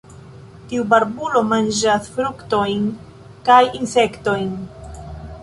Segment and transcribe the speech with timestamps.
[0.69, 2.89] Tiu barbulo manĝas fruktojn
[3.51, 4.51] kaj insektojn.